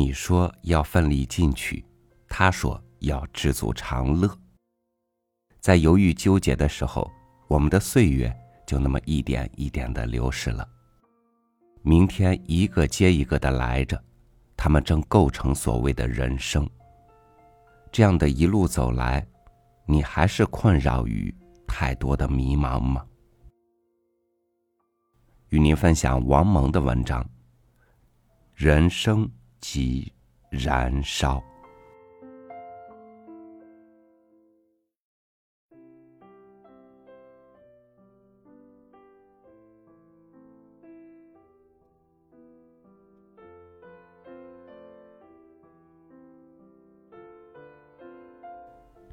[0.00, 1.84] 你说要奋力进取，
[2.26, 4.34] 他说要知足常乐。
[5.60, 7.10] 在犹豫纠结的时候，
[7.48, 8.34] 我们的岁月
[8.66, 10.66] 就那么一点一点的流逝了。
[11.82, 14.02] 明天一个接一个的来着，
[14.56, 16.66] 他们正构成所谓的人生。
[17.92, 19.26] 这样的一路走来，
[19.84, 21.34] 你还是困扰于
[21.68, 23.04] 太多的迷茫吗？
[25.50, 27.22] 与您分享王蒙的文章：
[28.54, 29.30] 人生
[29.60, 30.12] 即
[30.50, 31.42] 燃烧。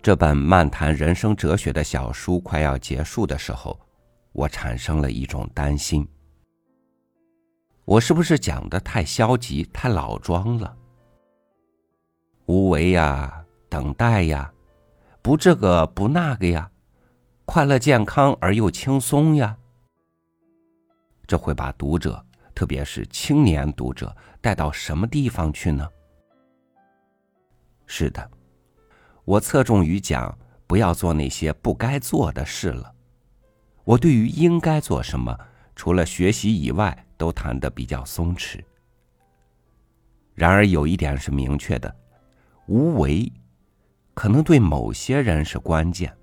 [0.02, 3.78] 这本漫谈人生哲学的小书快要结束的时候，
[4.32, 6.08] 我产生了一种担心：
[7.88, 10.76] 我是不是讲的太消极、太老庄了？
[12.46, 14.52] 无为呀，等待呀，
[15.22, 16.70] 不这个不那个呀，
[17.46, 19.56] 快乐、健康而又轻松呀，
[21.26, 22.22] 这会把读者，
[22.54, 25.88] 特别是青年读者，带到什么地方去呢？
[27.86, 28.30] 是的。
[29.24, 32.94] 我侧重于讲不要做那些不该做的事了。
[33.86, 35.40] 我对于应该做什么，
[35.74, 38.64] 除了学习以外，都谈得比较松弛。
[40.36, 41.94] 然而有一点是明确的：
[42.68, 43.32] 无为，
[44.14, 46.16] 可能对某些人是关键，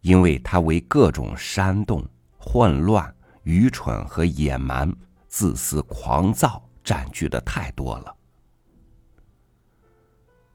[0.00, 2.02] 因为他为各种煽动、
[2.38, 4.90] 混乱、愚蠢和野蛮、
[5.28, 8.16] 自私、狂躁占据的太多了。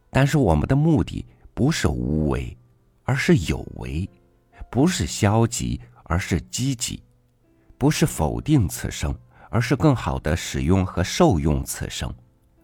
[0.09, 2.58] 但是我们的目的不是无为，
[3.04, 4.09] 而是有为；
[4.72, 7.00] 不是消极，而是积极；
[7.84, 9.14] 不是否定此生，
[9.50, 12.09] 而是更好的使用和受用此生；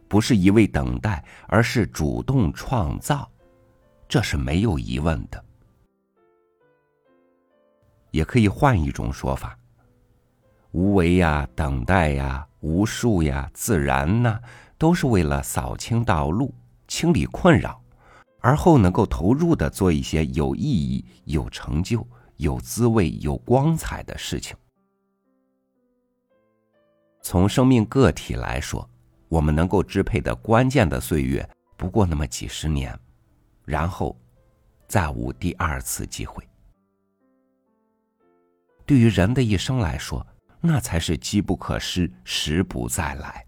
[0.08, 3.30] 不是一味等待，而是主动创造。
[4.08, 5.44] 这是没有疑问的。
[8.12, 9.60] 也可以换一种说法：
[10.72, 14.40] 无为呀，等待呀，无数呀，自然呐，
[14.78, 16.56] 都是为了扫清道路。
[16.88, 17.82] 清理困扰，
[18.40, 24.56] 而后能够投入的做一些有意义、有成就、有滋味、有光彩的事情。
[27.22, 28.90] 从生命个体来说，
[29.28, 31.48] 我们能够支配的关键的岁月
[31.78, 32.98] 不过那么几十年，
[33.66, 34.18] 然后
[34.88, 36.44] 再无第二次机会。
[38.86, 40.26] 对于人的一生来说，
[40.60, 43.46] 那才是机不可失，时不再来。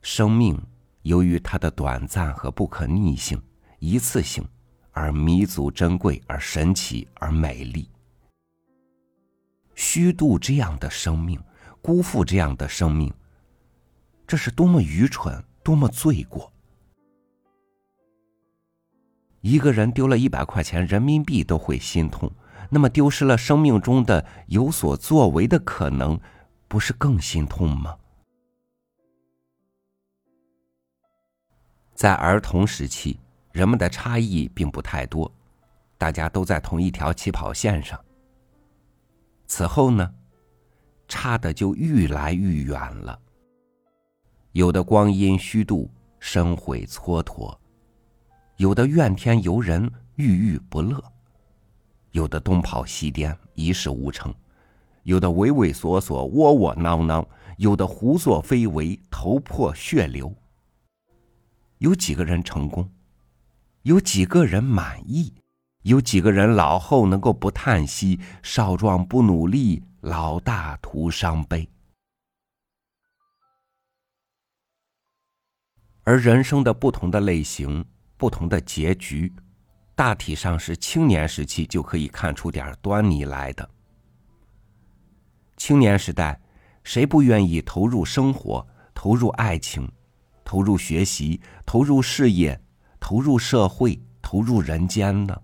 [0.00, 0.58] 生命
[1.02, 3.40] 由于它的短暂和不可逆性、
[3.80, 4.42] 一次性，
[4.92, 7.86] 而弥足珍贵，而神奇，而美丽。
[9.80, 11.42] 虚度这样的生命，
[11.80, 13.10] 辜负这样的生命，
[14.26, 16.52] 这是多么愚蠢，多么罪过！
[19.40, 22.30] 一个人丢了一百块钱人民币都会心痛，
[22.68, 26.20] 那么丢失了生命中的有所作为的可能，
[26.68, 27.96] 不是更心痛吗？
[31.94, 33.18] 在儿童时期，
[33.50, 35.32] 人们的差异并不太多，
[35.96, 37.98] 大家都在同一条起跑线上。
[39.50, 40.08] 此后呢，
[41.08, 43.20] 差的就愈来愈远了。
[44.52, 45.90] 有的光阴虚度，
[46.20, 47.58] 生悔蹉跎；
[48.58, 51.02] 有的怨天尤人，郁郁不乐；
[52.12, 54.32] 有的东跑西颠，一事无成；
[55.02, 57.20] 有的畏畏缩缩，窝窝囊囊；
[57.58, 60.32] 有的胡作非为，头破血流。
[61.78, 62.88] 有几个人成功？
[63.82, 65.34] 有几个人满意？
[65.82, 68.20] 有几个人老后能够不叹息？
[68.42, 71.66] 少壮不努力，老大徒伤悲。
[76.02, 77.84] 而人生的不同的类型、
[78.16, 79.32] 不同的结局，
[79.94, 83.68] 大体上是青年时期就可以看出点端倪来的。
[85.56, 86.38] 青年时代，
[86.84, 89.90] 谁不愿意投入生活、投入爱情？
[90.44, 92.60] 投入学习，投入事业，
[92.98, 95.40] 投入社会，投入人间呢？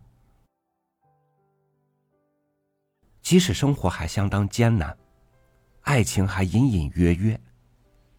[3.26, 4.96] 即使生活还相当艰难，
[5.80, 7.40] 爱情还隐隐约约，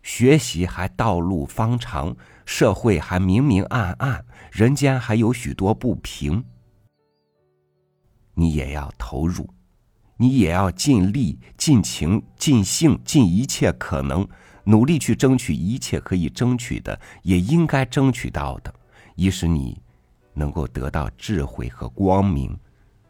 [0.04, 2.14] 学习还道路方长，
[2.46, 6.44] 社会还明明暗暗，人间还有许多不平，
[8.34, 9.50] 你也要投入，
[10.18, 14.28] 你也要尽力、尽情、尽兴、尽一切可能。
[14.66, 18.76] 努力去争取一切可以争取的，也应该争取到的，
[19.16, 19.82] 以使你
[20.34, 22.60] 能够得到智慧和光明，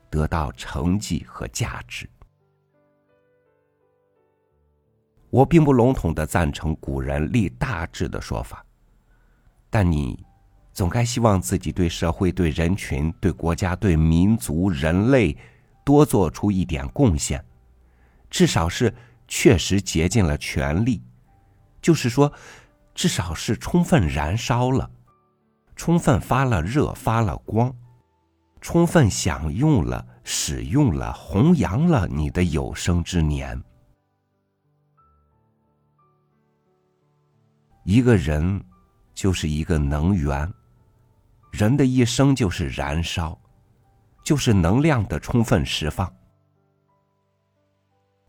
[0.10, 2.10] 得到成绩和价值。
[5.30, 8.66] 我并不笼统的赞成古人立大志的说法，
[9.70, 10.24] 但你
[10.72, 15.38] 总该希望自己对社会、对人群、对国家、对民族、人类
[15.84, 17.44] 多做出一点贡献，
[18.30, 18.94] 至少是
[19.28, 21.04] 确实竭尽了全力，
[21.82, 22.32] 就是说，
[22.96, 24.90] 至少是充分燃烧了，
[25.76, 27.76] 充分发了热、发了光，
[28.68, 33.64] 充分享用了、使用了、弘扬了你的有生之年。
[37.86, 38.62] 一个人
[39.14, 40.54] 就是一个能源，
[41.50, 43.40] 人的一生就是燃烧，
[44.22, 46.14] 就是能量的充分释放。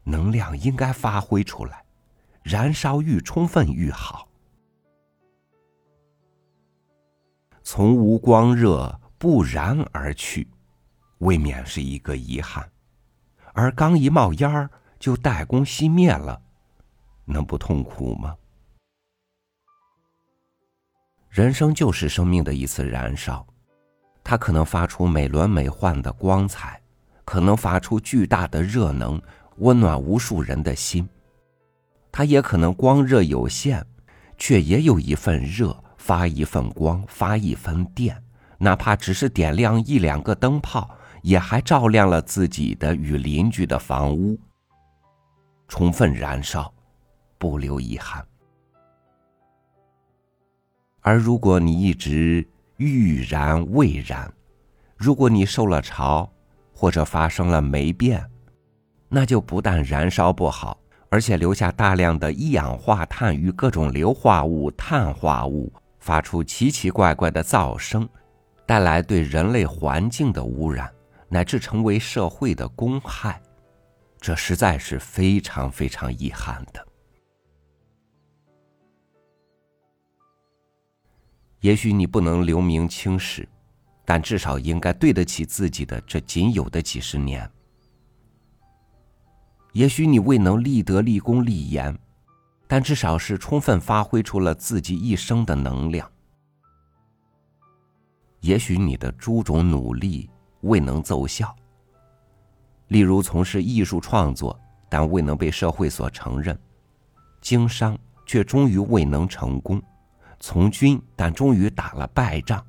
[0.05, 1.84] 能量应该发挥出来，
[2.44, 4.29] 燃烧愈充分愈好。
[7.64, 10.47] 从无光热不然而去，
[11.19, 12.62] 未免是一个遗憾；
[13.53, 14.70] 而刚一冒烟儿
[15.00, 16.41] 就代工熄灭了，
[17.25, 18.37] 能不痛苦吗？
[21.29, 23.44] 人生就是生命的一次燃烧，
[24.23, 26.81] 它可能发出美轮美奂的光彩，
[27.25, 29.20] 可能发出巨大的热能，
[29.56, 31.05] 温暖无数人的心；
[32.12, 33.85] 它也可能光热有限，
[34.37, 38.23] 却也有一份热，发一份光，发一分电，
[38.58, 40.90] 哪怕只是点亮一两个灯泡，
[41.22, 44.38] 也还照亮了自己的与邻居的房屋。
[45.69, 46.72] 充分燃烧，
[47.38, 48.25] 不留遗憾。
[51.00, 52.46] 而如果你一直
[52.76, 54.31] 欲燃未燃，
[54.96, 56.31] 如果你受了潮，
[56.75, 58.28] 或者发生了霉变，
[59.08, 60.78] 那就不但燃烧不好，
[61.10, 68.08] 而且留下大量的一氧化碳与各种硫化物、碳化物，发出奇奇怪怪的噪声，
[68.69, 70.93] 带来对人类环境的污染，
[71.31, 73.41] 乃至成为社会的公害，
[74.20, 76.87] 这实在是非常非常遗憾的。
[81.61, 83.49] 也许你不能留名青史，
[84.05, 87.50] 但至少应该对得起自己的这仅有的几十年。
[89.73, 91.99] 也许你未能立德、立功、立言，
[92.67, 96.06] 但至少是充分发挥出了自己一生的能量。
[98.40, 100.29] 也许你的诸种努力
[100.61, 101.55] 未能奏效，
[102.88, 104.58] 例如从事艺术创作，
[104.88, 106.56] 但未能被社会所承认；
[107.40, 109.82] 经商却终于未能成功。
[110.40, 112.64] 从军，但终于打了败仗。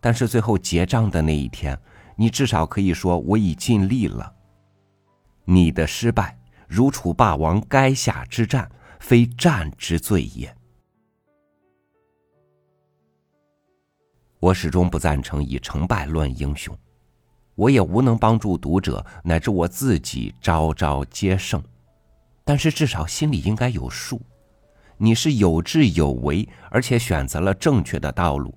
[0.00, 1.78] 但是最后结账的那一天，
[2.16, 4.34] 你至少可以说我已尽力了。
[5.44, 10.54] 你的失败如楚霸王垓下之战，非战之罪也。
[14.44, 16.76] 我始终不赞成以成败论英雄，
[17.54, 21.62] 我也无能帮助读者乃至我自己招招皆胜。
[22.44, 24.20] 但是至少心里应该有数。
[24.98, 28.54] 你是有志有为，而且选择了正确的道路，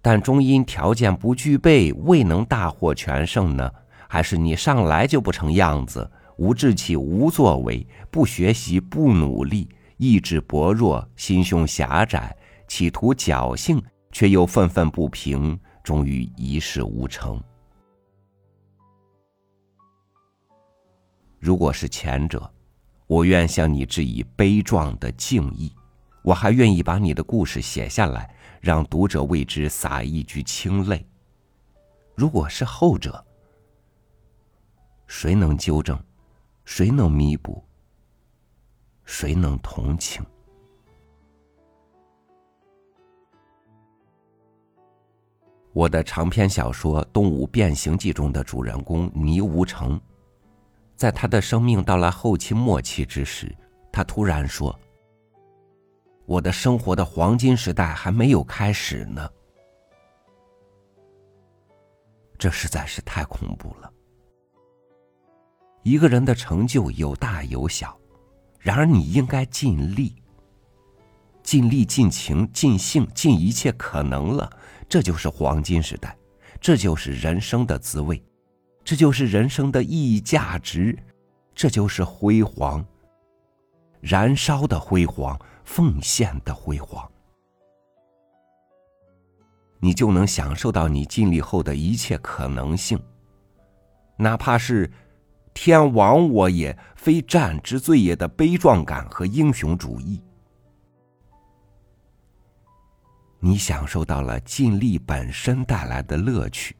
[0.00, 3.68] 但终因条件不具备，未能大获全胜呢？
[4.06, 12.36] 还是你上来就不成样子，无志气、无作为，不学习、不努力，意志薄弱，心胸狭窄，
[12.68, 13.82] 企图侥幸，
[14.14, 17.42] 却又愤愤不平，终于一事无成？
[21.40, 22.48] 如果是前者，
[23.08, 25.74] 我愿向你致以悲壮的敬意，
[26.22, 31.04] 我还愿意把你的故事写下来，让读者为之洒一局清泪。
[32.14, 33.22] 如果是后者，
[35.08, 36.00] 谁能纠正？
[36.64, 37.64] 谁能弥补？
[39.04, 40.24] 谁能同情？
[45.74, 50.00] 我的长篇小说《动物变形记》中的主人公倪无成。
[50.94, 53.52] 在他的生命到了后期末期之时，
[53.90, 54.78] 他突然说
[56.26, 59.28] ：“我的生活的黄金时代还没有开始呢。”
[62.38, 63.92] 这实在是太恐怖了。
[65.82, 67.98] 一个人的成就有大有小，
[68.60, 70.14] 然而你应该尽力、
[71.42, 74.48] 尽力、尽情、尽兴、尽一切可能了，
[74.88, 76.16] 这就是黄金时代，
[76.60, 78.22] 这就是人生的滋味。
[78.84, 80.94] 这就是人生的意义价值，
[81.54, 82.84] 这就是辉煌，
[84.02, 87.10] 燃烧的辉煌，奉献的辉煌，
[89.80, 93.00] 你就能享受到你尽力后的一切可能性，
[94.18, 94.92] 哪怕是
[95.54, 100.20] “天亡我也，非战之罪也”的悲壮感和英雄主义，
[103.44, 106.74] 你享受到了尽力本身带来的乐趣，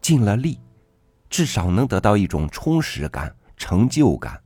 [0.00, 0.58] 尽了力。
[1.28, 4.42] 至少能得到一种充实感、成就感，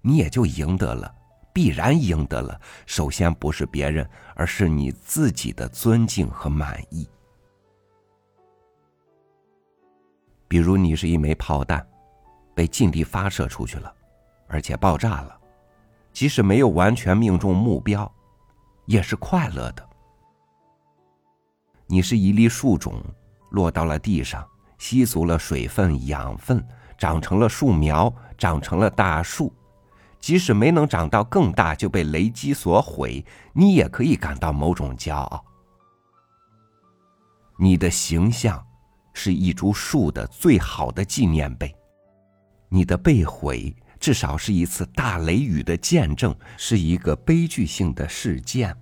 [0.00, 1.14] 你也就赢得了
[1.52, 4.04] 必然赢得了，首先不是别人，
[4.34, 7.08] 而是你自己的尊敬和满意。
[10.48, 11.86] 比如，你是一枚炮弹，
[12.52, 13.94] 被尽力发射出去了，
[14.48, 15.38] 而且爆炸了，
[16.12, 18.12] 即使没有完全命中目标，
[18.86, 19.88] 也是快乐的。
[21.86, 23.02] 你是一粒树种，
[23.50, 24.46] 落到了地上，
[24.78, 29.52] 吸足了水分、养分，长成了树苗，长成了大树。
[30.18, 33.22] 即使没能长到更大，就被雷击所毁，
[33.52, 35.44] 你也可以感到某种骄傲。
[37.58, 38.66] 你的形象
[39.12, 41.72] 是一株树的最好的纪念碑，
[42.70, 48.74] 你的被毁至少是一次大雷雨的见证，是一个悲剧性的事件。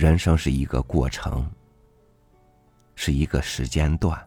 [0.00, 1.46] 人生是一个过程，
[2.94, 4.18] 是一个时间段，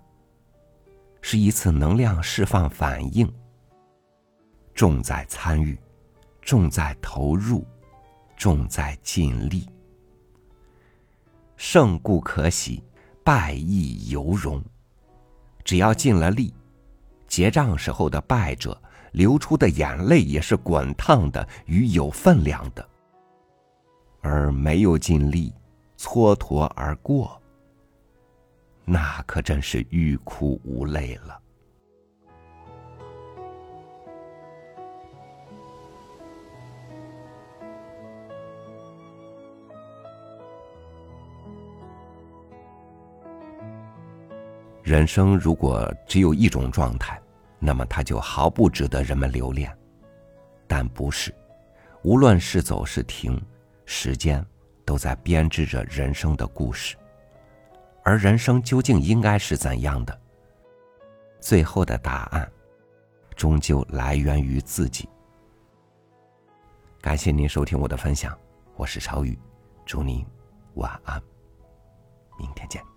[1.19, 3.27] 是一次能量释放反应。
[4.75, 5.75] 重在参与，
[6.43, 7.65] 重在投入，
[8.37, 9.67] 重在尽力。
[11.57, 12.83] 胜固可喜，
[13.23, 14.63] 败亦犹荣。
[15.63, 16.53] 只要尽了力，
[17.27, 18.79] 结账时候的败者
[19.11, 22.89] 流出的眼泪也是滚烫的与有分量的。
[24.21, 25.51] 而没有尽力，
[26.03, 27.41] 蹉跎而过，
[28.83, 31.39] 那可真是欲哭无泪了。
[44.83, 47.19] 人生如果只有一种状态，
[47.59, 49.75] 那么它就毫不值得人们留恋。
[50.67, 51.33] 但不是，
[52.03, 53.41] 无论是走是停，
[53.85, 54.45] 时间
[54.85, 56.95] 都在编织着人生的故事。
[58.03, 60.21] 而人生究竟应该是怎样的？
[61.39, 62.51] 最后的答案，
[63.35, 65.07] 终究来源于自己。
[67.01, 68.37] 感谢您收听我的分享，
[68.75, 69.37] 我是超宇，
[69.85, 70.25] 祝您
[70.75, 71.21] 晚安，
[72.37, 72.92] 明天见。